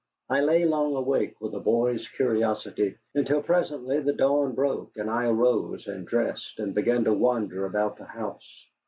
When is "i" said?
0.31-0.41, 5.11-5.25